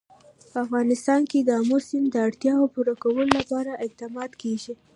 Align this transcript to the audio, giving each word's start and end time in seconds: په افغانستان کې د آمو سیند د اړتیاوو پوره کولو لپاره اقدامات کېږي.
په 0.51 0.57
افغانستان 0.65 1.21
کې 1.29 1.39
د 1.41 1.49
آمو 1.59 1.77
سیند 1.87 2.07
د 2.11 2.15
اړتیاوو 2.27 2.71
پوره 2.73 2.93
کولو 3.03 3.23
لپاره 3.37 3.71
اقدامات 3.85 4.31
کېږي. 4.41 4.73